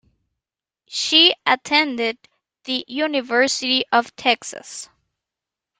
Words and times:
She 0.87 1.35
attended 1.45 2.17
the 2.63 2.83
University 2.87 3.85
of 3.91 4.15
Texas. 4.15 4.89